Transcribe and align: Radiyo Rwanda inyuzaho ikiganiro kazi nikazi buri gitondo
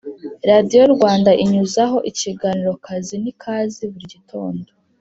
Radiyo 0.49 0.81
Rwanda 0.95 1.31
inyuzaho 1.43 1.97
ikiganiro 2.09 2.71
kazi 2.85 3.15
nikazi 3.23 3.83
buri 3.91 4.05
gitondo 4.13 4.67